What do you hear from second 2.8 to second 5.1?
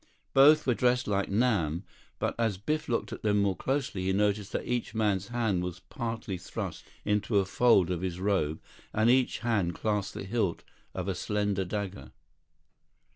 looked at them more closely, he noticed that each